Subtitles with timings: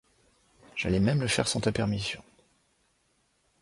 [0.75, 2.23] J’allais même le faire sans ta permission.